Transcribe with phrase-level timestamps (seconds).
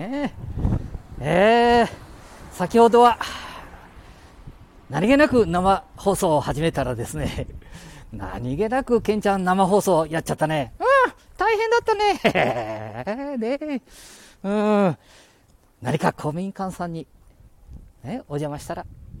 [0.00, 0.32] ね
[1.20, 1.88] えー、
[2.52, 3.18] 先ほどは、
[4.88, 7.46] 何気なく生放送を始めたらですね、
[8.10, 10.72] 何気なくケンちゃん生放送やっちゃったね。
[10.78, 10.86] うん、
[11.36, 13.36] 大変だったね。
[13.60, 13.82] ね
[14.42, 14.96] うん。
[15.82, 17.06] 何か公民館さんに、
[18.02, 18.86] ね、お邪魔したら、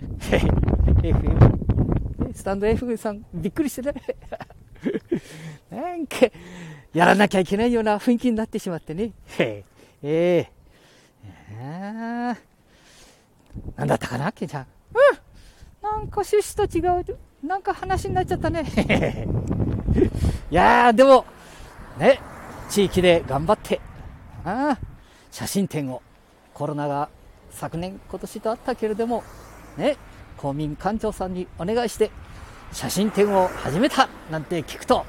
[1.02, 4.02] FM、スタンド F さん、びっくりしてね。
[5.70, 6.16] なんか、
[6.94, 9.12] やらなきゃいけないような雰囲気になってしまってね。
[9.38, 9.62] え
[10.02, 10.59] えー、
[11.58, 12.36] な
[13.84, 14.62] んだったかな、ケンちゃん？
[14.62, 14.68] うん
[15.82, 16.80] なんか趣旨と違
[17.12, 18.64] う、なんか話になっちゃったね。
[20.50, 21.24] いやー、でも、
[21.98, 22.20] ね、
[22.68, 23.80] 地域で頑張って、
[24.44, 24.76] あ
[25.30, 26.02] 写真展を、
[26.52, 27.08] コロナが
[27.50, 29.24] 昨年、今年とあったけれども、
[29.78, 29.96] ね、
[30.36, 32.10] 公民館長さんにお願いして、
[32.72, 35.06] 写真展を始めたなんて聞くと、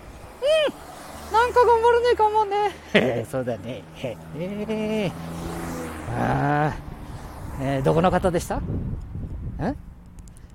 [1.29, 3.25] うん、なんか頑張るねかもね。
[3.29, 3.83] そうだね。
[4.01, 5.11] えー、
[6.13, 6.75] あ
[7.61, 8.57] えー、どこの方でした？
[8.57, 8.63] ん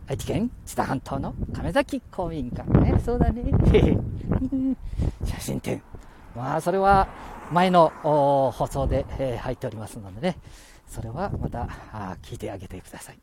[0.08, 3.00] 愛知県知多半島の亀崎公民館ね。
[3.04, 3.42] そうだね。
[5.24, 5.82] 写真展。
[6.34, 7.08] まあ、それは
[7.50, 10.38] 前の放送で、えー、入っておりますのでね。
[10.86, 13.18] それはまたあ聞いてあげてください。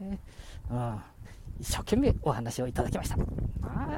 [0.00, 0.18] ね
[0.70, 1.00] うん、
[1.60, 3.16] 一生懸命お話をいただきました。
[3.16, 3.24] ま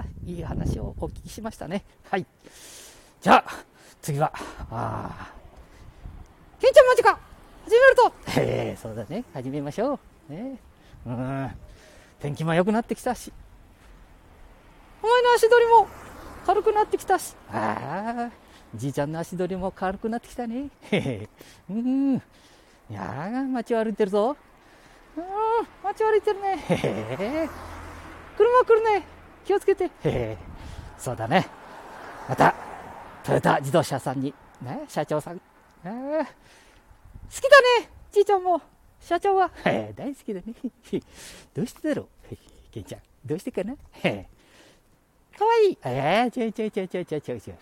[0.00, 1.84] あ、いい話をお聞きしましたね。
[2.10, 2.26] はい。
[3.20, 3.44] じゃあ、
[4.00, 4.32] 次は、
[4.70, 5.32] あ
[6.60, 7.18] ケンちゃんマジか
[7.68, 9.24] 始めるとええそうだね。
[9.34, 10.32] 始めましょう。
[10.32, 10.58] ね。
[11.04, 11.50] うん。
[12.18, 13.30] 天気も良くなってきたし、
[15.02, 15.86] お前の足取りも
[16.46, 18.30] 軽くなってきたし、ああ、
[18.74, 20.70] じいちゃんの足取りも軽くなってきたね。
[20.90, 21.28] へへ。
[21.68, 22.16] うん。
[22.16, 22.20] い
[22.90, 24.34] やー、街を歩いてるぞ。
[25.14, 25.24] うん、
[25.84, 26.56] 街を歩いてるね。
[26.56, 27.48] へへ。
[28.38, 29.02] 車来るね。
[29.44, 29.84] 気をつけて。
[29.84, 30.38] へへ。
[30.96, 31.46] そうだね。
[32.30, 32.54] また、
[33.22, 35.40] トヨタ自動車さんに、ね、社長さん。
[35.84, 36.24] あ好
[37.30, 37.48] きだ
[37.80, 38.60] ね、じいちゃんも。
[39.00, 40.54] 社長は、大好きだね。
[41.54, 42.36] どうしてだろう
[42.72, 43.00] ケンちゃん。
[43.24, 43.74] どうしてかな？
[43.76, 45.78] かわいい。
[45.84, 47.56] えー、ちょいちょいちょいちょいちょいちょいちょい。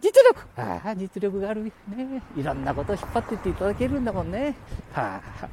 [0.00, 1.72] 実力ああ、実力があるね。
[2.36, 4.54] いろんなことを引っ張ってっていただけるんだもんね。
[4.92, 5.48] はあ、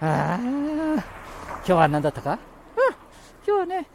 [0.00, 1.02] ああ、今
[1.64, 2.32] 日は何だったか？
[2.32, 2.38] うん、
[3.46, 3.86] 今日はね、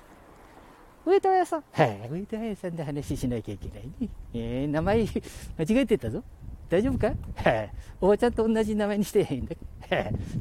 [1.06, 1.64] 上戸彩さん。
[1.72, 4.10] はい、上戸彩さんで話しなきゃいけないね。
[4.34, 6.24] えー、名前間違えてたぞ。
[6.70, 7.12] 大丈夫か？
[8.02, 9.56] おばちゃんと同じ名前にしてへんだ。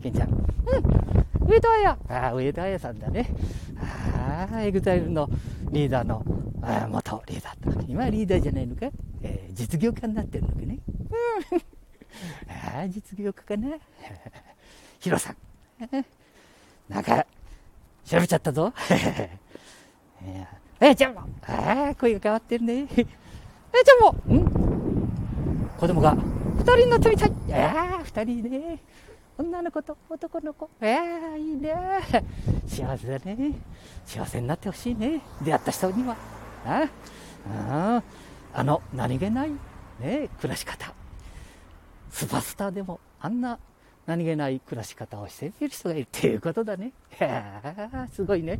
[0.02, 0.28] ケンちゃん。
[0.30, 1.48] うん。
[1.48, 1.86] 上戸彩。
[1.86, 3.26] ああ、上戸彩さんだね。
[3.80, 5.28] ああ、 EXILE の
[5.70, 6.22] リーダーの、
[6.62, 7.84] あ元リーダーと。
[7.88, 8.90] 今はリーダーじゃないのか、
[9.22, 10.78] えー、実業家になってるのかね？
[11.50, 11.58] うん。
[12.78, 13.76] ああ、実業家かな？
[15.00, 15.36] ヒロさん。
[16.88, 17.26] なんか、
[18.04, 18.72] 調べちゃったぞ。
[20.80, 21.22] えちゃんも。
[21.46, 22.86] ああ、声が変わってるね。
[22.96, 24.34] えちゃんも。
[24.34, 24.77] ん
[25.78, 27.32] 子供が2人乗ってみたい。
[27.52, 28.82] ああ、2人ね。
[29.38, 30.68] 女の子と男の子。
[30.80, 31.72] えあ、いいね。
[32.66, 33.52] 幸せだね。
[34.04, 35.20] 幸せになってほしいね。
[35.40, 36.16] 出会った人には。
[36.66, 36.88] あ
[37.48, 38.02] あ
[38.52, 39.50] あの、何気ない、
[40.00, 40.92] ね、暮らし方。
[42.10, 43.60] スーパースターでも、あんな
[44.06, 46.90] 何気ない暮らし方をしている人がいるっていうことだね。
[47.20, 48.58] あ、すごいね。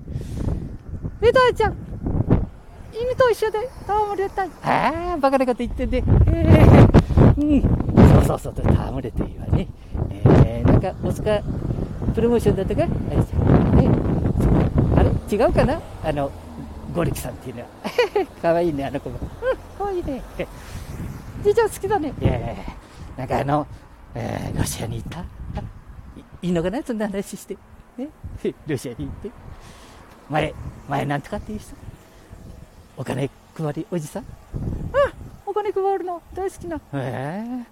[1.21, 1.77] メダイちゃん、
[2.93, 3.59] 犬と一緒で
[3.89, 4.51] 戯れたい。
[4.63, 6.98] ああ、バカなこと言ってんで、えー
[7.39, 7.63] うん、
[8.27, 9.69] そうそうそう、戯れていいわね。
[10.11, 11.41] えー、なんか、大塚
[12.15, 12.83] プロモーションだったか？
[12.83, 12.87] あ
[13.77, 13.89] れ、ね、
[14.97, 15.11] あれ？
[15.37, 15.81] 違うかな？
[16.03, 16.31] あの、
[16.95, 17.69] ゴリキさんっていうのは。
[18.43, 19.19] かわいいね、あの子も。
[19.21, 20.23] うん、かわいいね。
[21.45, 22.13] じいちゃん好きだね。
[22.21, 22.55] いやいや
[23.17, 23.67] なんかあの、
[24.15, 25.21] えー、ロシアに行った？
[26.43, 26.83] いいのかな？
[26.83, 27.57] そんな話して。
[27.97, 28.09] ね、
[28.67, 29.31] ロシアに行って。
[30.29, 30.53] 前、
[30.89, 31.75] 前なんとかっていう人？
[32.97, 34.25] お金配りおじさん？
[34.25, 34.29] うん
[35.63, 36.77] 金配るの大好きな。
[36.77, 37.67] へえ。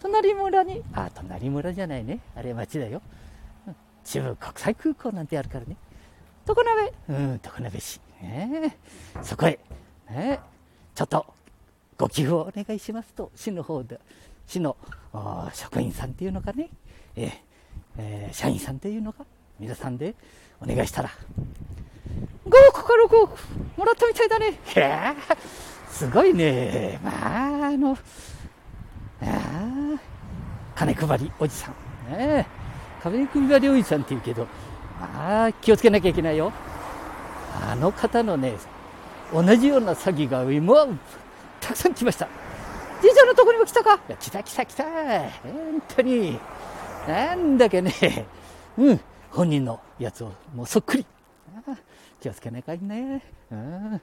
[0.00, 2.20] 隣村に、あ、隣村じゃないね。
[2.36, 3.00] あれ町だよ。
[4.04, 5.76] 中部国際空港なんてあるからね。
[6.46, 6.92] 常鍋。
[7.08, 8.00] うん、常鍋市。
[8.20, 8.76] ね
[9.22, 9.58] そこへ、
[10.10, 10.40] ね
[10.94, 11.24] ちょっと、
[11.96, 13.98] ご寄付をお願いしますと、市の方で、
[14.46, 14.76] 市の
[15.54, 16.68] 職員さんっていうのかね、
[17.16, 17.32] えー、
[17.96, 19.24] えー、社員さんっていうのか、
[19.58, 20.14] 皆さんで
[20.60, 23.38] お願いしたら、5億から5億
[23.78, 24.58] もらったみたいだね。
[24.74, 25.71] へえ。
[25.92, 26.98] すごいね。
[27.04, 27.96] まあ、あの、あ
[29.24, 30.00] あ
[30.74, 31.70] 金配りおじさ
[32.08, 32.12] ん。
[32.12, 32.46] ね
[33.02, 34.48] 金配りおじさんって言うけど、
[34.98, 36.52] まあ、気をつけなきゃいけないよ。
[37.70, 38.54] あの方のね、
[39.32, 40.86] 同じような詐欺が今、
[41.60, 42.26] たくさん来ました。
[43.02, 43.94] じいちゃんのとこにも来たか？
[43.94, 44.84] いや、来た来た来た。
[44.84, 46.40] 本当に。
[47.06, 47.92] なんだけね、
[48.78, 49.00] うん、
[49.30, 51.06] 本人のやつをもうそっくり。
[52.20, 53.22] 気をつけなきゃいけないね。
[53.50, 54.00] うん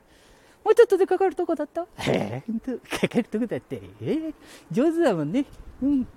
[0.69, 1.87] もうちょっとでかかるとこだった？
[2.07, 3.81] えー、かかるとこだって。
[4.03, 4.33] えー、
[4.71, 5.43] 上手だもんね。
[5.81, 6.07] うん。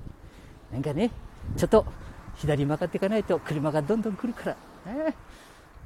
[0.70, 1.10] なんかね、
[1.56, 1.86] ちょっと
[2.36, 4.54] 左曲がっていかないと車がどんどん来るか
[4.84, 4.92] ら。
[4.92, 5.14] ね、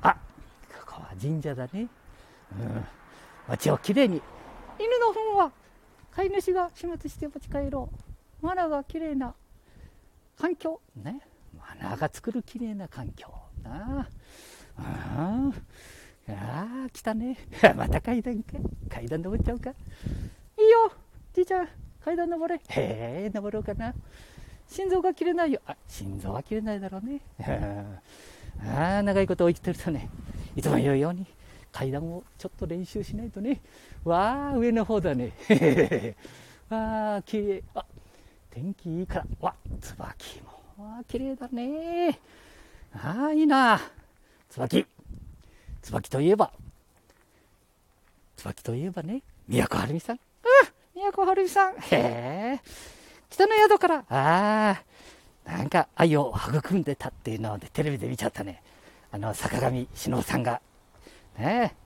[0.03, 0.15] あ、
[0.85, 1.87] ここは神社だね。
[2.59, 2.85] うん。
[3.47, 4.21] 街をきれいに。
[4.81, 5.53] 犬の糞は
[6.11, 7.89] 飼い主が始末して持ち帰ろ
[8.43, 8.45] う。
[8.45, 9.33] マナーがきれいな
[10.37, 10.81] 環境。
[10.97, 11.21] ね。
[11.57, 13.29] マナーが作るきれいな環境。
[13.63, 14.09] な
[14.77, 15.53] あ。
[16.29, 17.37] ああ、来たね。
[17.77, 18.59] また階段か。
[18.89, 19.71] 階段登っちゃうか。
[19.71, 19.75] い
[20.65, 20.93] いよ、
[21.33, 21.69] じいちゃん。
[22.05, 22.61] 階段登れ。
[22.69, 23.95] へえ、登ろうかな。
[24.69, 25.61] 心臓が切れないよ。
[25.67, 27.21] あ、心臓は切れないだろうね。
[28.65, 30.09] ああ、長いこと生きてるとね、
[30.57, 31.27] いつも言うように
[31.71, 33.61] 階段をちょっと練習しないとね。
[34.05, 35.33] わあ、上の方だね。
[36.69, 37.63] わあ、綺麗。
[37.75, 37.85] あ、
[38.51, 39.27] 天気いいから。
[39.41, 40.41] わ、椿
[40.79, 40.85] も。
[40.85, 42.19] わあ、綺麗だね。
[42.95, 43.81] ああ、いいな。
[44.49, 44.87] 椿。
[45.87, 46.51] 椿といえば、
[48.37, 50.17] 椿といえばね、宮古はるみさん。
[50.17, 50.19] あ
[50.97, 51.75] 宮古はるみさん。
[51.77, 52.61] へえ。
[53.31, 54.83] 北の宿から、あ
[55.47, 58.65] あ、なんか愛を育んでたっていうのを、ね、テレビで見ちゃったね。
[59.13, 60.61] あの、坂上忍さんが。
[61.39, 61.77] ねえ。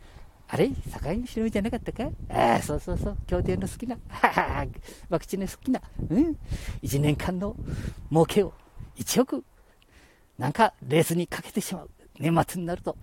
[0.48, 0.70] あれ？
[0.90, 2.04] 坂上忍じゃなかったか？
[2.30, 3.18] ああ、そうそうそう。
[3.26, 3.98] 協定の好きな。
[4.08, 4.66] はは
[5.10, 5.82] ワクチンの好きな。
[6.08, 6.38] うん。
[6.82, 7.54] 1年間の
[8.08, 8.54] 儲けを
[8.96, 9.44] 1億、
[10.38, 11.90] なんかレースにかけてしまう。
[12.18, 12.96] 年末になると。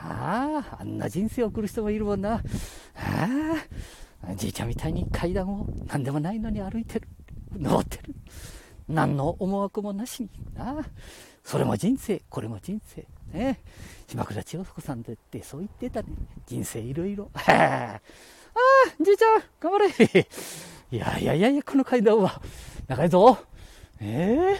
[0.00, 2.34] ああ、あんな人生を送る人もいるもんな。
[2.34, 2.40] あ
[4.22, 7.08] あ、じいちゃんみたいに階段を何でもないのに歩いてる。
[7.56, 8.14] 登ってる。
[8.88, 10.30] 何の思惑もなしに。
[10.56, 10.86] ああ、
[11.44, 13.06] それも人生、これも人生。
[13.32, 13.60] ね。
[14.06, 16.08] 島倉千代子さんだってそう言ってたね。
[16.46, 17.30] 人生いろいろ。
[17.34, 18.00] ああ、
[19.00, 20.26] じいちゃん、頑張れ。
[20.90, 22.40] いやいやいやいや、この階段は
[22.86, 23.38] 長いぞ。
[24.00, 24.56] え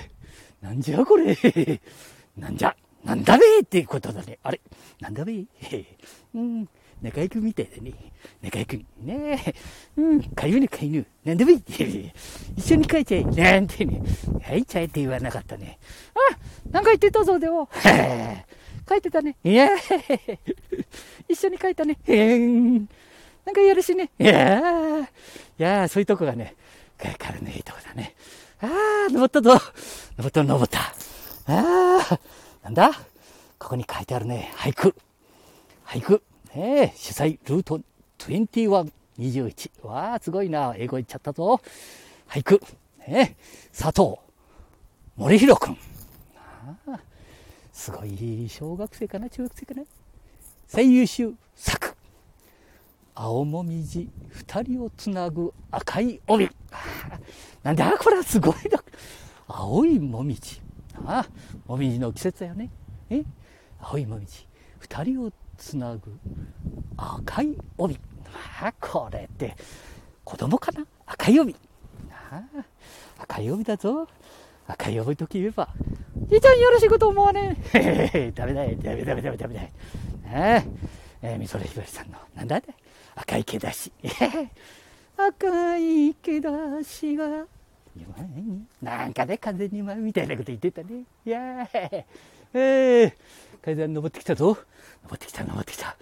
[0.62, 1.37] えー、なんじゃこれ。
[2.37, 2.76] なんじゃ。
[3.05, 4.39] なんだべっていうことだね。
[4.43, 4.61] あれ？
[5.00, 5.33] なんだべ
[6.35, 6.69] うん。
[7.00, 7.93] 中居君みたいだね。
[8.43, 8.87] 中居君。
[9.03, 9.55] ねえ。
[9.97, 10.23] うん。
[10.31, 11.62] かゆねかゆなんでもいい。
[12.56, 13.25] 一緒に書いちゃえ。
[13.25, 14.03] なんてね。
[14.49, 15.79] 書いちゃえって言わなかったね。
[16.15, 16.19] あ
[16.71, 17.69] なんか言ってたぞ、でも。
[18.89, 19.37] 書いてたね。
[19.45, 19.69] いや
[21.29, 21.99] 一緒に書いたね。
[22.05, 22.89] へん。
[23.45, 24.11] なんかやるしね。
[24.19, 24.59] いや
[25.59, 26.55] いやーそういうとこがね、
[26.97, 28.15] かからねいいとこだね。
[28.61, 28.67] あ
[29.09, 29.53] あ、登ったぞ。
[30.17, 30.81] 登った、登った。
[30.81, 32.21] ああ、
[32.63, 32.93] なんだ？
[33.59, 34.53] ここに書いてあるね。
[34.57, 34.95] 俳句。
[35.85, 36.23] 俳句。
[36.55, 37.81] ね主催ルート
[38.19, 39.87] 21、21。
[39.87, 40.75] わあ、すごいな。
[40.77, 41.61] 英語言っちゃったぞ。
[42.29, 42.61] 俳句。
[43.07, 43.37] ね
[43.77, 44.17] 佐藤
[45.17, 45.79] 森弘くん。
[47.73, 49.31] すごい小学生かな？
[49.31, 49.83] 中学生かな？
[50.67, 51.95] 最優秀作。
[53.15, 56.51] 青もみじ二人をつなぐ赤い帯。
[57.63, 57.97] なんだ？
[57.99, 58.83] これはすごいな。
[59.47, 60.61] 青いもみじ。
[61.06, 61.27] ああ、
[61.67, 62.71] もみじの季節だよね。
[63.11, 63.25] え？
[63.81, 64.47] 青いもみじ。
[64.81, 66.19] 二人をつなぐ
[66.97, 67.99] 赤い帯。
[68.61, 69.56] あこれって
[70.25, 70.87] 子供かな？
[71.06, 71.56] 赤い帯。
[72.31, 72.43] あ
[73.19, 74.06] 赤い帯だぞ。
[74.67, 75.69] 赤い帯と言えば。
[76.29, 77.79] じいちゃんよろしいこと思わねえ。
[77.79, 79.69] へへへ、ダメだよ、ダメダメダメダメだよ。
[80.27, 80.65] え
[81.23, 82.65] えー、みそれひばりさんの、なんだね
[83.15, 83.91] 赤い毛だし。
[85.17, 87.47] 赤い毛だしが、
[88.83, 91.05] なんかね、風に舞うみたいなこと言ってたね。
[91.25, 92.05] いやー、
[92.55, 93.12] えー、
[93.62, 94.59] 階段登ってきたぞ。
[95.03, 95.89] 登ってきた、登ってきた。
[95.89, 95.95] あ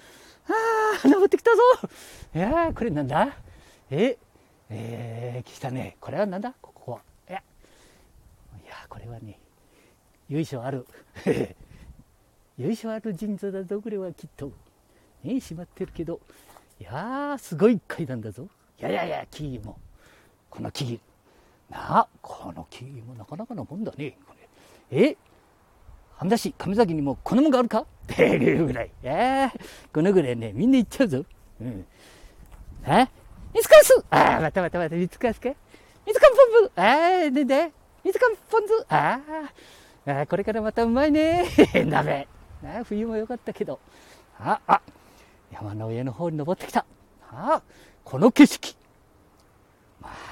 [1.03, 1.63] ー、登ってきたぞ。
[2.35, 3.37] いやー、これなんだ？
[3.91, 4.17] え、
[4.71, 5.97] えー、来たね。
[6.01, 6.55] これはなんだ？
[6.61, 7.01] ここは。
[7.29, 7.43] いや、
[8.65, 9.39] いや、これはね、
[10.29, 10.87] 由緒ある。
[12.59, 14.53] 由緒ある神社だぞ、これはきっと。
[15.23, 16.21] ね、閉まってるけど。
[16.81, 18.49] いやー、すごい階段だぞ。
[18.79, 19.79] いやいやいや、木々も。
[20.51, 20.99] この木々。
[21.71, 24.17] なあ、この木もなかなかのもんだね。
[24.27, 24.35] こ
[24.91, 25.17] れえ
[26.17, 27.81] 半田市、亀崎にもこのもんがあるか？
[27.81, 28.91] っていうぐらい。
[29.03, 29.51] えー、
[29.93, 31.25] このぐらいね、みんな行っちゃうぞ。
[31.61, 31.87] うん。
[32.87, 33.09] え
[33.55, 35.51] 見つかすああ、またまたまた、見つかすか
[36.07, 36.81] 見つかんポンプ？
[36.81, 36.83] あ
[37.27, 37.73] あ、でで
[38.05, 39.21] 見つかんポン酢あ
[40.07, 41.47] あ、これからまたうまいね。
[41.91, 42.29] ダメ。
[42.65, 43.81] あ冬も良かったけど。
[44.39, 44.81] あ、あ、
[45.53, 46.87] 山の上の方に登ってきた。
[47.33, 47.63] ああ、
[48.05, 48.77] この景色。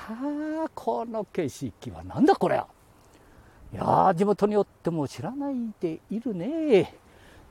[0.09, 2.63] まあ、この景色はなんだこれ
[3.73, 6.95] いや地元によっても知らないでいるね。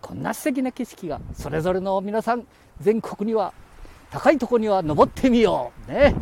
[0.02, 2.46] こんな素敵な景色が、それぞれの皆さん、
[2.80, 3.54] 全国には、
[4.12, 5.92] 高いとこには登ってみよう。
[5.92, 6.14] ね。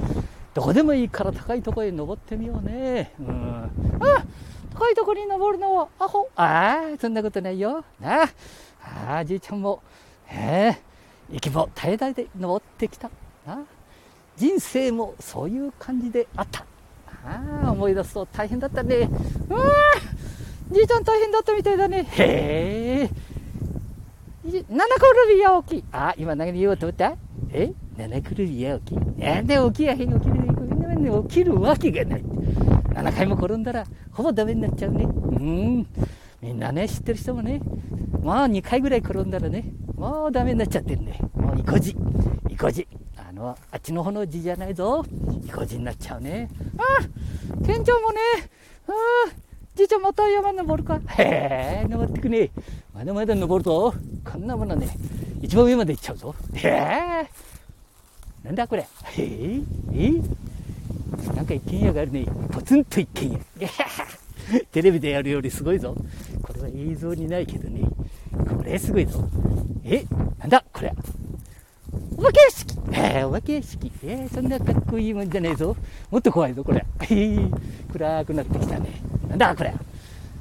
[0.53, 3.13] どこでもいいから高いとこへ登ってみようね。
[3.19, 3.69] うん。
[3.99, 4.23] あ
[4.73, 6.29] 高いとこに登るのはアホ。
[6.35, 7.83] ああ、そんなことないよ。
[7.99, 8.29] なあ。
[9.07, 9.81] ああ、じいちゃんも、
[10.29, 10.77] え
[11.31, 13.09] え、息も絶え絶えで登ってきた。
[13.45, 13.63] な
[14.37, 16.65] 人生もそういう感じであった。
[17.23, 19.09] ああ、思い出すと大変だったね。
[19.49, 19.65] うわ
[20.71, 22.07] じいちゃん大変だったみたいだね。
[22.11, 23.09] へえ。
[24.43, 25.85] 七くるびや起き。
[25.91, 27.15] あ、今何言おうと思った？
[27.51, 27.73] え？
[27.97, 28.97] 七くるびや起き。
[28.97, 30.41] なんで起きやへん起きる
[31.27, 32.23] 起きるわけがない。
[32.23, 35.03] 7回も転んだらほぼダメになっちゃうね。
[35.03, 35.87] うん。
[36.41, 37.61] みんなね、知ってる人もね、
[38.23, 41.19] まあ2回ぐらい転んだらね、もうダメになっちゃってるね。
[41.35, 41.95] もういこじ、
[42.49, 42.87] いこじ。
[43.41, 45.03] あの、あっちの方の字じゃないぞ。
[45.43, 46.47] いこじになっちゃうね。
[46.77, 48.19] ああ、県庁もね、
[48.87, 49.31] ああ、
[49.73, 51.01] じいちゃんまた山登るか。
[51.17, 52.51] へえ、登ってくね。
[52.93, 53.95] まだまだ登るぞ。
[54.23, 54.95] こんなものね、
[55.41, 56.35] 一番上まで行っちゃうぞ。
[56.53, 57.29] へえ。
[58.43, 58.83] なんだこれ。
[58.83, 60.11] へえ、え
[61.35, 62.27] なんか一軒家があるね。
[62.51, 63.69] ポツンと一軒家。
[64.71, 65.95] テレビでやるよりすごいぞ。
[66.43, 67.81] これは映像にないけどね。
[68.55, 69.27] これすごいぞ。
[69.83, 70.05] え、
[70.37, 70.93] なんだこれ。
[73.51, 75.75] お化け屋敷えー、そんなかっこいいもんじゃねえぞ。
[76.09, 76.85] もっと怖いぞ、これ。
[77.91, 78.89] 暗くなってきたね。
[79.29, 79.73] なんだこれ。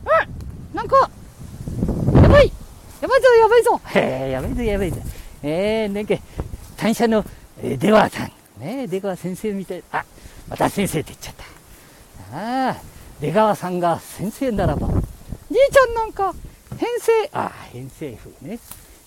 [0.04, 0.26] あ
[0.74, 1.10] なんか、
[2.14, 2.52] やばい
[3.00, 4.96] やばいぞ、やばいぞへえ、やばいぞ、やばいぞ。
[5.42, 6.14] えー、なんか、
[6.76, 7.24] 単車の、
[7.62, 8.32] えー、出川さん。
[8.60, 9.82] ね出川先生みたい。
[9.90, 10.04] あ、
[10.48, 11.34] また先生って言っちゃっ
[12.32, 12.36] た。
[12.36, 12.76] ああ、
[13.20, 16.34] 出川さんが先生ならば、じいちゃんなんか、
[16.78, 18.58] 編成、あ、編成風ね。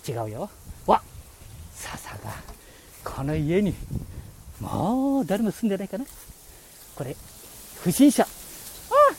[0.07, 0.49] 違うよ。
[0.85, 1.01] わ、
[1.73, 2.52] 笹が、
[3.03, 3.73] この家に、
[4.59, 6.05] もう誰も住んでないかな。
[6.95, 7.15] これ、
[7.81, 8.23] 不審者。
[8.23, 8.27] あ、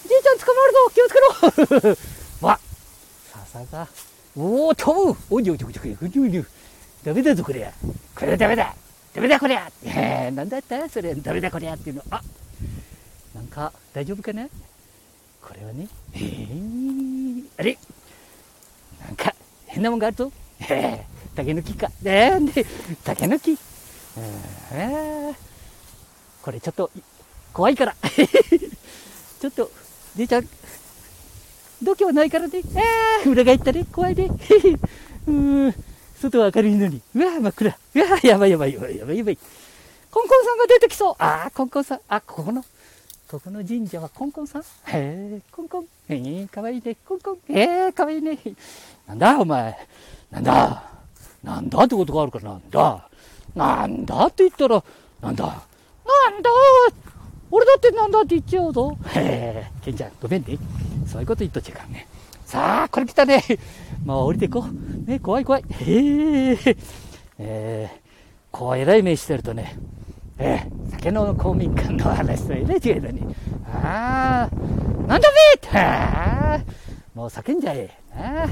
[0.02, 1.96] じいちゃん捕まるぞ気をつけ
[2.40, 2.58] ろわ、
[3.52, 3.88] 笹が、
[4.36, 6.44] おお、飛ぶおじおじおじおじおじおじ
[7.04, 7.70] ダメだぞ、これ。
[8.14, 8.74] これはダメだ
[9.14, 12.02] ダメだこりゃえー、なんだったそれ、ダメだこりゃっていうの。
[12.10, 12.22] あ
[13.34, 14.46] なんか、大丈夫かな
[15.40, 17.78] これはね、えー、あれ
[19.04, 19.34] なんか、
[19.66, 20.32] 変なもんがあるぞ。
[20.60, 21.90] えー、竹抜きか。
[22.02, 22.66] えー、で、
[23.04, 23.73] 竹抜き。
[24.72, 25.34] えー、
[26.42, 26.90] これちょっと、
[27.52, 27.96] 怖いから。
[29.40, 29.70] ちょっと、
[30.16, 30.48] じいちゃん、
[31.82, 32.58] 度胸ないからね。
[32.58, 33.84] えー、裏返ったね。
[33.92, 34.30] 怖いね。
[35.26, 35.74] うん。
[36.20, 37.02] 外は明るいのに。
[37.14, 37.76] うわ真っ暗。
[37.94, 39.38] うわやばいやばいやばいやばいやばい。
[40.10, 41.14] コンコンさんが出てきそう。
[41.18, 42.00] ああ、コンコンさん。
[42.08, 42.64] あ、ここの、
[43.28, 44.62] ここの神社はコンコンさん？
[44.62, 45.86] へえ、コンコン。
[46.08, 46.96] えー、かわいいね。
[47.04, 47.38] コンコン。
[47.48, 48.38] えー、かわいいね。
[49.08, 49.88] なんだお前。
[50.30, 50.84] なんだ
[51.42, 53.08] なんだってことがあるからなんだ
[53.54, 54.82] なんだって言ったら、
[55.22, 55.44] なんだ？
[55.44, 56.50] なんだ？
[57.50, 58.96] 俺だってなんだって言っちゃうぞ。
[59.14, 60.58] へえ、ケンちゃん、ごめんね。
[61.06, 62.08] そういうこと言っとっちゃうからね。
[62.44, 63.42] さあ、これ来たね。
[64.04, 65.10] まあ、降りていこう。
[65.10, 65.64] ね、怖い怖い。
[65.70, 66.76] へえ。
[67.38, 67.98] えー、
[68.50, 69.76] こう偉い目してるとね、
[70.38, 73.22] えー、酒の公民館の話とえらい違いだね。
[73.66, 74.56] ああ、
[75.06, 75.24] なんだべ
[75.56, 76.60] ってあ
[77.14, 77.90] もう叫んじゃえ。
[78.16, 78.46] あ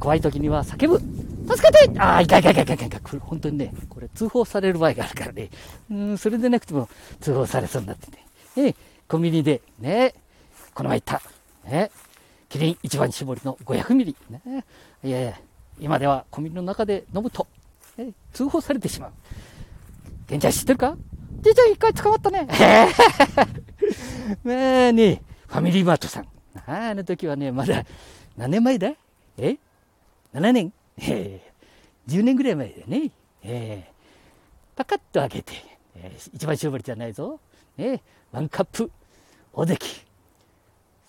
[0.00, 1.00] 怖い時には叫ぶ。
[1.46, 3.18] 助けてああ、いかいかいかいかいかいか。
[3.20, 5.50] 本当にね、これ通報される場合があるからね。
[5.90, 6.88] うん、それでなくても
[7.20, 8.68] 通報されそうになってね。
[8.68, 8.74] え、
[9.08, 10.14] コンビニで、ね、
[10.74, 11.22] この前言った。
[11.66, 11.90] えね、
[12.48, 14.16] キリン一番搾りの500ミリ。
[14.30, 14.64] ね、
[15.02, 15.40] いやいや、
[15.78, 17.46] 今ではコンビニの中で飲むと、
[17.96, 19.12] ね、通報されてしまう。
[20.28, 20.96] 現在知ってるか？
[21.42, 22.48] じいちゃん一回捕まったね。
[24.42, 24.52] ま
[24.88, 26.28] あ ね、ファミリーマートさん。
[26.66, 27.84] ああの時はね、まだ、
[28.36, 28.92] 何年前だ？
[29.36, 29.58] え
[30.32, 30.72] ?7 年？
[30.98, 33.10] えー、10年ぐらい前だよね。
[33.42, 35.52] えー、パカッと開けて、
[35.96, 37.40] えー、一番搾りじゃないぞ。
[37.76, 38.90] ね、ワンカップ、
[39.52, 40.04] おでき。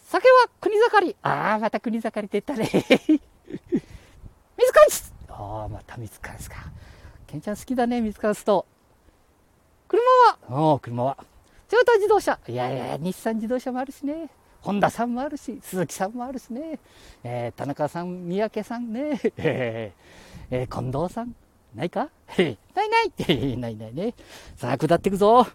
[0.07, 1.15] 酒は国盛り。
[1.21, 2.69] ああ、また国盛りって言ったね。
[4.57, 6.57] 水かんすああ、また水かんすか。
[7.27, 8.65] ケンちゃん好きだね、水かんすと。
[9.87, 10.39] 車は？
[10.49, 11.17] おお、車は。
[11.69, 12.39] トヨタ自動車。
[12.47, 14.29] いやいや、日産自動車もあるしね。
[14.65, 16.79] 本田さんもあるし、鈴木さんもあるしね。
[17.23, 19.21] えー、田中さん、三宅さんね。
[19.37, 21.35] えー、え、近藤さん。
[21.75, 22.09] ないか？
[22.35, 24.15] ないない ないないね。
[24.55, 25.45] さあ、下っていくぞ。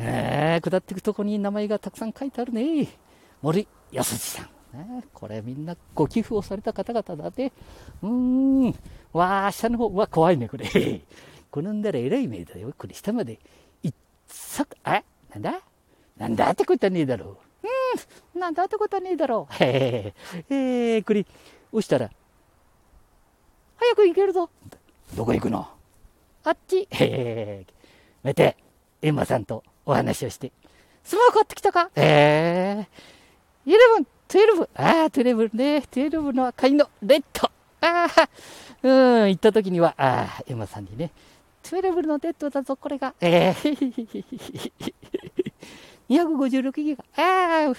[0.00, 2.88] えー、下っていくとこに名前がたくさん書いてあるね。
[3.40, 4.48] 森康二さん。
[5.14, 7.52] これみんなご寄付をされた方々だね。
[8.02, 8.74] うーん。
[9.12, 10.66] わあ、下の方、うわ、怖いね、これ。
[11.52, 12.74] 転んだらえらい目だよ。
[12.76, 13.38] これ下まで、
[13.84, 13.94] いっ
[14.26, 15.60] さあ、なんだ？
[16.16, 17.47] なんだってことはねえだろう。
[18.34, 19.54] うん、なんだってことはねえだろう。
[19.62, 20.14] へ
[20.50, 21.24] え、えー、これ、
[21.72, 22.10] 押したら、
[23.76, 24.50] 早く行けるぞ。
[25.14, 25.68] どこ行くの？
[26.44, 26.80] あっち。
[26.82, 27.66] へえ、
[28.22, 28.56] めて、
[29.02, 30.52] エンマさんとお話をして、
[31.04, 31.90] スマホ買ってきたか？
[31.94, 32.86] え
[33.66, 37.50] えー、イレブン、トゥエルブ、ああ、トゥエルブね、トゥエルブの赤いの、レッド。
[37.80, 38.28] ああ、
[38.82, 38.88] う
[39.26, 41.12] ん、行った時には、ああ、エマさんにね、
[41.62, 43.14] トゥエルブのデッドだぞ、これが。
[43.20, 45.47] ええー、
[46.08, 47.04] 256ギガ。
[47.16, 47.74] ああ、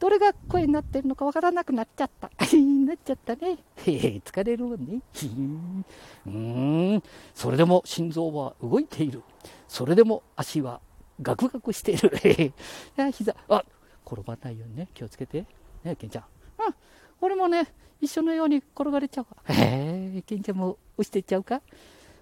[0.00, 2.30] どれが声になってるのかわからなくなっちゃった。
[2.56, 3.58] なっちゃったね。
[3.86, 5.00] へえ、疲れるもんね。
[6.26, 7.02] うん、
[7.34, 9.22] それでも心臓は動いている。
[9.68, 10.80] それでも足は
[11.22, 12.12] ガクガクしている。
[12.96, 13.64] あ、膝、あ、
[14.06, 15.46] 転ばないようにね、気をつけて。
[15.84, 16.24] ね、ケンちゃん。
[16.66, 16.74] うん、
[17.20, 17.66] 俺もね、
[18.00, 19.54] 一緒のように転がれちゃうから。
[19.54, 21.60] へえ、ケンちゃんも落ちてっちゃうか？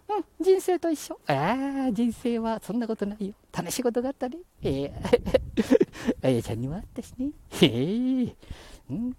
[0.09, 1.18] うん、人生と一緒。
[1.28, 3.35] ああ、人生はそんなことないよ。
[3.52, 4.38] 楽しいことがあったね。
[4.62, 4.92] え え
[6.23, 7.30] あやちゃんにもあったしね。
[7.61, 7.66] へ
[8.25, 8.37] え。
[8.90, 9.16] うん。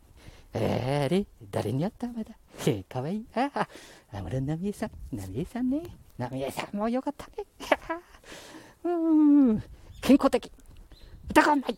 [0.54, 2.08] えー、あれ、誰に会った？
[2.08, 2.32] まだ。
[2.66, 3.26] へえ、かわいい。
[3.34, 3.68] ああ、
[4.12, 4.92] 安室奈美恵さん。
[5.12, 5.82] 奈美恵さんね。
[6.18, 7.34] 奈美恵さんもよかったね。
[8.84, 8.90] う
[9.54, 9.64] ん。
[10.02, 10.52] 健康的。
[11.30, 11.78] 歌がうまい。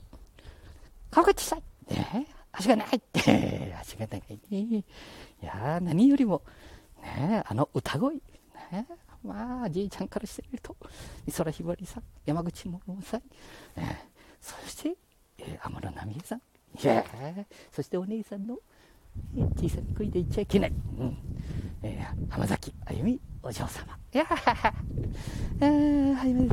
[1.12, 1.64] 顔が小さい。
[1.94, 3.02] ね足がない。
[3.80, 4.58] 足が長いね。
[4.60, 4.84] い
[5.42, 6.42] や何よりも、
[7.02, 8.16] ねあの歌声。
[8.72, 8.88] ね。
[9.24, 10.76] まあ、じいちゃんからしてみると、
[11.26, 13.22] 美空ひばりさん、山口百恵さん、
[13.76, 14.96] ね、そして、
[15.40, 17.06] えー、安室奈美恵さん、いや
[17.72, 18.58] そしてお姉さんの、
[19.36, 21.18] えー、小さな声で言っちゃいけない、うん。
[21.82, 23.98] えー、浜崎あゆみお嬢様。
[24.14, 24.74] いやあ
[25.62, 26.50] あ、ゆみ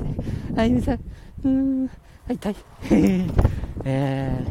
[0.57, 1.01] あゆみさん、
[1.45, 1.89] うん、
[2.27, 2.57] 会いたい。
[3.85, 4.47] え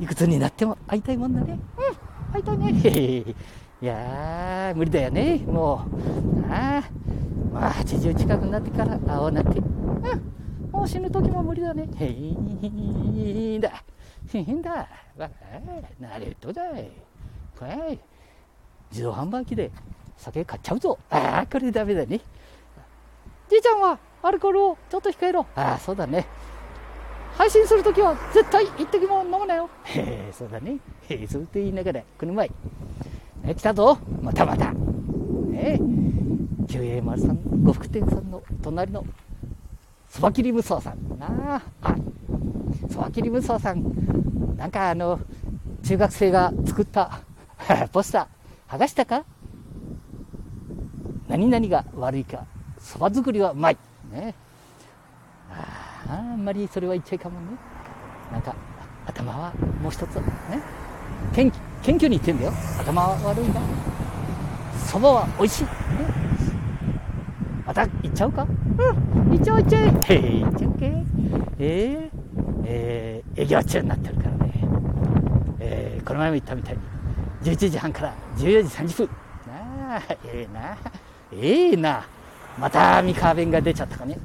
[0.00, 1.58] ー、いくつになっても会いたいもんだね。
[1.76, 3.34] うん、会いたいね。
[3.80, 6.52] いやー、無理だよね、もう。
[6.52, 6.82] あ
[7.52, 9.60] まあ、80近くになってから会おうなって。
[9.60, 11.88] うん、もう死ぬ時も無理だね。
[11.96, 13.84] へいんだ。
[14.32, 14.88] へんだ。
[15.16, 15.30] わ
[16.00, 16.90] なれとだい。
[17.60, 18.00] はい。
[18.90, 19.70] 自動販売機で
[20.16, 20.98] 酒買っちゃうぞ。
[21.10, 22.20] ああ、これダメだね。
[23.48, 25.46] じいちゃんはアルコールをちょっと控えろ。
[25.54, 26.26] ああ、そうだね。
[27.36, 29.70] 配信するときは絶対一滴も飲むなよ。
[29.84, 30.78] へえ、そうだね。
[31.08, 32.50] へえ、そうって言いながら、車へ。
[33.48, 33.96] ね、来たぞ。
[34.22, 34.72] またまた。
[34.72, 35.80] ねえ。
[36.68, 39.06] 旧栄丸さん、呉服店さんの隣の、
[40.10, 41.18] そば切り無双さん。
[41.18, 41.62] なあ。
[41.80, 41.94] あ、
[42.90, 44.54] そば切り無双さん。
[44.58, 45.18] なんかあの、
[45.82, 47.20] 中学生が作った
[47.90, 49.24] ポスター、剥がしたか？
[51.28, 52.44] 何々が悪いか。
[52.78, 53.78] そば作りはうまい。
[54.12, 54.34] ね。
[55.50, 57.46] ああんまりそれは言っちゃいかもね。
[58.30, 58.54] なんか、
[59.06, 59.52] 頭は
[59.82, 60.22] もう一つ、ね。
[61.32, 61.50] 謙
[61.82, 62.52] 謙虚に言ってんだよ。
[62.80, 63.60] 頭は悪いんだ。
[64.86, 65.64] そばは美味しい。
[65.64, 65.70] ね。
[67.66, 69.84] また行っちゃうかうん、行っちゃう行っちゃえ。
[69.84, 70.86] えー、行っちゃうけ
[71.58, 74.52] えー、えー、営業中になってるからね。
[75.60, 76.80] えー、この前も言ったみたいに、
[77.42, 79.10] 11時半から14時30分。
[79.46, 80.78] なあ、ええー、な。
[81.32, 82.06] ええー、な。
[82.58, 84.18] また三河弁が出ちゃったかね。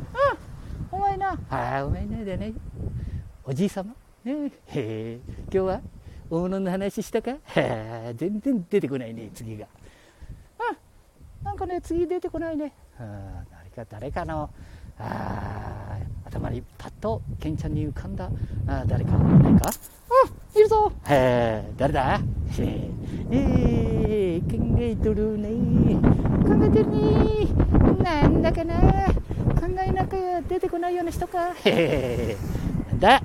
[0.91, 1.37] うん、お前な。
[1.49, 2.53] ああ、お前ねでね。
[3.43, 3.93] おじい様。
[4.23, 5.19] ねえ、
[5.51, 5.81] 今日は？
[6.29, 7.35] 大物の話したか
[8.15, 9.67] 全然出てこないね、次が。
[10.59, 11.57] うん、なん。
[11.57, 12.73] かね、次出てこないね。
[12.99, 14.49] あ誰か、誰かの、
[14.99, 17.73] あ頭にパッとケンちゃん。
[17.73, 18.15] に浮かん。
[18.15, 18.29] だ
[18.67, 19.69] あ誰かいないか
[20.53, 20.59] うん。
[20.59, 22.89] いるぞへえ誰だへ
[23.31, 25.49] えー、考えとるね
[26.43, 28.41] 考えてるねなん。
[28.41, 28.75] だかな
[29.59, 32.37] 考えなきゃ出てこないような人かへえ
[32.91, 32.99] なん。
[32.99, 33.23] だ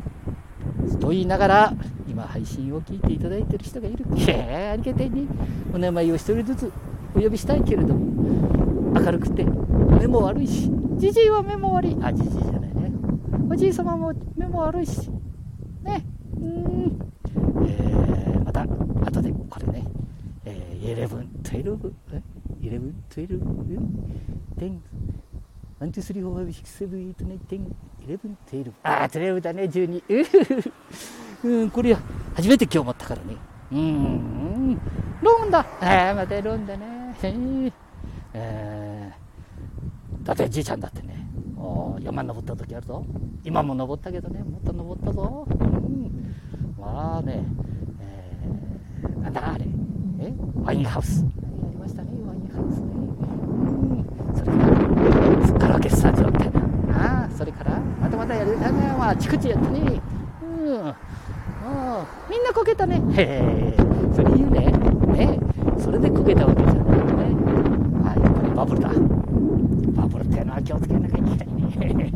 [1.01, 1.73] と言いながら
[2.19, 4.05] 今配信を聞いていただいてる人がいる。
[4.19, 5.23] へえありがたいね。
[5.73, 6.73] お名前を一人ずつ
[7.15, 10.69] お呼びしたいけれども明るくて目も悪いし。
[10.97, 11.97] じじいは目も悪い。
[12.03, 12.93] あじじいじゃないね。
[13.49, 15.09] おじい様も目も悪いし。
[15.85, 16.05] ね。
[16.41, 16.99] うん。
[17.69, 19.85] えー、また後でこれね。
[20.45, 21.93] えー、11、12、11、
[22.63, 23.41] 12、10、
[24.59, 24.81] 1、2、
[25.79, 27.63] 3、4、5、6、7、8、9、10、
[28.09, 28.73] 11、12。
[28.83, 30.03] ああ、12だね、12。
[30.09, 30.73] う
[31.45, 31.97] うん、これ
[32.35, 33.37] 初めて今日思ったからね。
[33.71, 34.81] うん、
[35.23, 35.61] ローンだ。
[35.81, 37.15] ああ、またローンだね。
[38.35, 43.05] えー、だってじいちゃんだってね、お山登った時あるぞ。
[43.45, 45.47] 今も登ったけどね、もっと登ったぞ。
[45.49, 46.35] うん。
[46.79, 47.45] まあね、
[48.01, 49.65] えー、なんだあれ。
[50.21, 50.33] え？
[50.63, 51.23] ワインハウス。
[51.23, 51.29] や
[51.71, 52.87] りましたね、ワインハウスね。
[53.63, 54.05] うん。
[54.35, 54.59] それか
[55.55, 56.61] ら、カラオケスタジオみたいな。
[57.23, 58.59] ああ、それから、またまたやる。
[58.61, 60.01] あまあ、チクチやってね。
[62.31, 63.03] みんなこけたね。
[63.17, 63.75] へえ、
[64.15, 64.73] それ言うね。
[65.13, 65.39] ね
[65.79, 67.13] それでこけたわけじゃないよね。
[68.05, 68.91] あやっぱりバブルだ。
[69.95, 72.13] バブルってのは気をつけなきゃいけないね。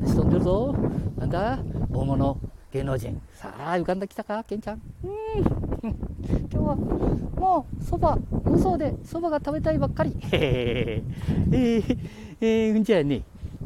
[0.00, 0.74] 話飛んでるぞ。
[1.18, 1.58] なんだ？
[1.92, 2.38] 大物
[2.72, 3.20] 芸能人。
[3.34, 4.80] さあ、浮かんできたか、ケンちゃん。
[5.04, 5.10] うん。
[5.82, 10.16] 今日はもうそば、嘘でそばが食べたいばっかり。
[10.32, 11.02] へへ
[11.50, 11.98] えー、
[12.40, 13.22] えー、んじゃあね。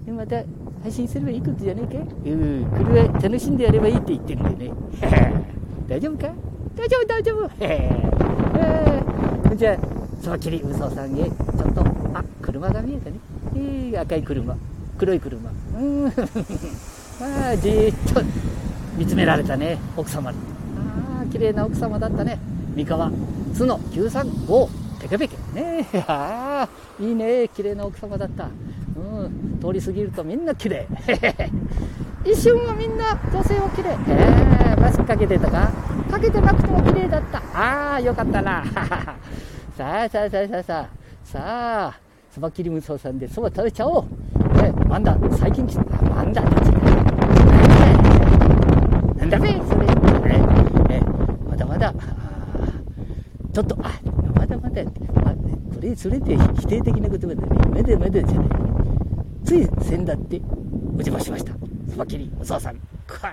[0.07, 0.43] また
[0.83, 2.05] 配信すればいいことじゃねえか？
[2.27, 4.75] うん、これは楽しんでやればいいって言ってるんだよね。
[5.89, 6.33] 大丈夫か？
[6.77, 7.51] 大丈夫、大丈夫。
[7.61, 9.77] えー、じゃあ、
[10.23, 13.17] そば切り嘘さんへ、ちょっと、あ、車が見えたね。
[13.55, 14.57] えー、赤い車。
[14.99, 15.51] 黒い車。
[15.79, 16.05] うん。
[16.05, 16.11] ま
[17.51, 18.23] あ、じーっと
[18.97, 20.39] 見つめられたね、奥様に。
[21.19, 22.39] ああ、綺麗な奥様だったね。
[22.75, 23.11] 三河、
[23.55, 24.69] 津の935、
[25.03, 25.37] ペケペケ。
[25.55, 28.49] ねえ、ああ、いいね、綺麗な奥様だった。
[29.01, 30.87] うん、通り過ぎるとみんな綺麗。
[32.25, 33.97] 一瞬はみんな女性は綺麗。
[34.09, 35.71] えー、マスクかけてたか？
[36.11, 37.39] かけてなくても綺麗だった。
[37.55, 38.63] ああ、よかったな。
[39.77, 40.89] さあさあさあさあさあ、
[41.25, 41.99] さあ、
[42.31, 44.05] そば切り無双さんでそば食べちゃおう。
[44.63, 45.83] え、まんだ、最近来た。
[46.05, 46.81] まんだって言って
[49.21, 49.87] なんだべ、それ。
[50.27, 50.41] え、
[50.91, 51.01] え、
[51.49, 51.95] まだまだ、
[53.53, 53.93] ちょっと、あ、
[54.37, 54.85] まだまだ、あ
[55.75, 58.70] これ、それって否定的な言葉でね、めでめでじゃない。
[59.45, 61.53] つい先だってお邪魔しました。
[61.91, 62.77] そば切り無双さん。
[62.77, 62.83] こ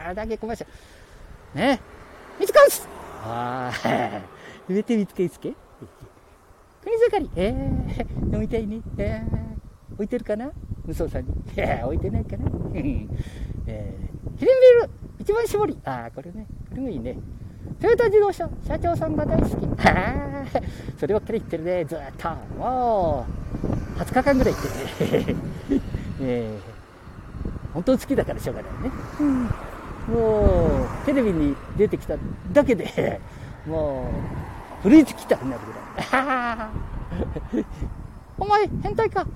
[0.07, 1.59] れだけ来ました。
[1.59, 1.79] ね、
[2.39, 2.87] 見つかんす
[3.23, 4.21] ああ、
[4.67, 5.53] 植えて見つけ見つけ
[6.83, 8.81] 国盛り、えー、飲みたいね。
[8.97, 10.51] えー、置いてるかな？
[10.85, 11.33] 無双さんに。
[11.55, 12.45] いや、置いてないかな？
[12.73, 13.07] えー、ヒリン
[13.67, 14.89] ビール、
[15.19, 15.77] 一番搾り。
[15.83, 17.17] ああ、これね、これもいいね。
[17.81, 19.51] トヨタ自動車、社長さんが大好き。
[19.87, 20.45] ああ、
[20.97, 22.29] そればっかり言ってるね、ずっと。
[22.57, 23.25] も
[23.97, 24.53] う、20日間ぐらい
[24.99, 25.41] 言ってるね。
[26.21, 28.91] えー、本当に好きだからしょうがないね。
[29.19, 29.49] うん
[30.07, 32.15] もう、テレビに出てきた
[32.53, 33.19] だけで、
[33.67, 34.09] も
[34.79, 35.73] う、震えてきたくなるぐ
[36.13, 36.65] らい。
[38.39, 39.27] お前、変態か？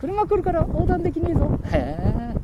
[0.00, 1.58] 車来るから横断できねえぞ。
[1.64, 2.34] へえ。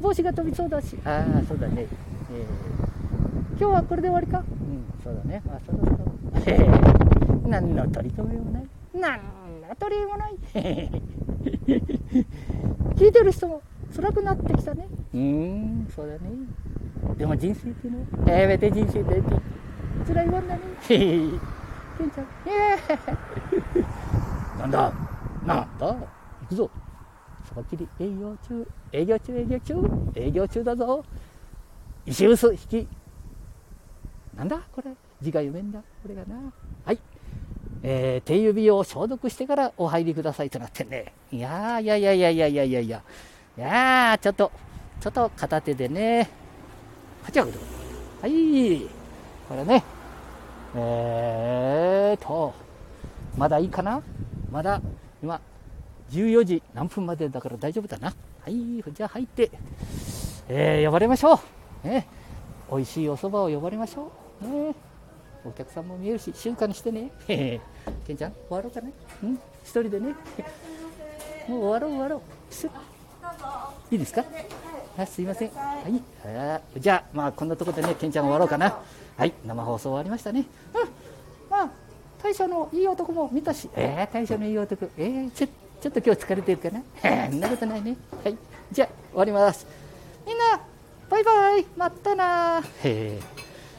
[0.00, 0.96] 帽子が飛びそうだし。
[1.04, 1.86] ああ、そうだね。
[2.32, 4.38] えー、今日はこれで終わりか？
[4.38, 5.42] うん、そうだね。
[5.48, 5.98] あ、そうだそう
[6.46, 6.52] だ。
[6.52, 7.48] へえ。
[7.48, 8.66] 何の取り留めもない。
[8.94, 9.12] 何
[9.68, 10.36] の取り柄もない。
[11.46, 11.80] へへ。
[12.94, 13.62] 聞いてる人も
[13.94, 14.88] 辛くなってきたね。
[15.14, 16.20] うーん、そうだね。
[17.16, 19.22] でも人生っていうのは、やめて人生って
[20.06, 20.60] 辛いもんだね。
[20.88, 20.98] へへ。
[21.98, 24.92] ケンちゃん、えー、なんだ？
[25.46, 25.86] なんだ？
[25.86, 26.06] 行
[26.48, 26.70] くぞ。
[27.48, 29.74] そばきり営業中、営業中、営業中、
[30.14, 31.04] 営業中だぞ。
[32.04, 32.88] 石臼引き。
[34.36, 34.60] なんだ？
[34.72, 34.94] これ。
[35.22, 35.80] 字が読めんだ。
[35.80, 36.52] これがな。
[37.82, 41.12] えー、手指を消毒してからお入りくださいとなってね。
[41.30, 43.02] いや、いやいやいやいやいやいやいや。
[43.58, 44.50] いや、ちょっと、
[45.00, 46.28] ちょっと片手でね。
[47.22, 47.48] はちゃう
[48.20, 48.86] はい。
[49.48, 49.82] これね。
[50.74, 52.52] えーと、
[53.36, 54.02] まだいいかな？
[54.50, 54.80] まだ、
[55.22, 55.40] 今、
[56.10, 58.14] 14時何分までだから大丈夫だな。
[58.42, 59.50] はい、じゃあ入って、
[60.48, 61.40] えー、呼ばれましょ
[61.84, 61.88] う。
[61.88, 62.06] ね、
[62.70, 64.12] 美味しいお蕎麦を呼ばれましょ
[64.42, 64.46] う。
[64.46, 64.74] ね、
[65.48, 67.10] お客さんも見えるし、静かにしてね。
[67.26, 67.60] け
[68.12, 68.92] んちゃん、終わろうかね。
[69.22, 69.34] うん？
[69.64, 70.14] 一人でね。
[71.48, 72.20] もう終わろう終わろう。
[73.92, 74.24] いいですか？
[74.96, 75.50] はい、すいません。
[75.50, 76.02] はい。
[76.26, 78.78] あじゃあ、まあ、こんなところでね、けんちゃん終わろうかな。
[79.16, 80.46] はい、生放送終わりましたね。
[80.74, 80.88] うん。
[81.50, 81.70] まあ、
[82.22, 84.06] 大将のいい男も見たし、え？
[84.10, 85.46] ー、大将のいい男、えー、ちょ、
[85.80, 86.82] ちょっと今日疲れてるかな
[87.30, 87.96] そんなことないね。
[88.24, 88.36] はい。
[88.72, 89.66] じゃあ、終わります。
[90.26, 90.60] みんな、
[91.08, 93.20] バイバイまたなへ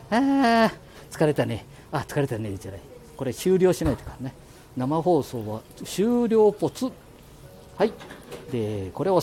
[0.10, 0.72] ああ、
[1.12, 1.66] 疲れたね。
[1.92, 2.82] あ、疲れたね、じゃない。
[3.16, 4.34] これ終了しないとかね。
[4.76, 6.92] 生放送は終了ポツ。
[7.78, 7.94] はい。
[8.52, 9.16] で、これを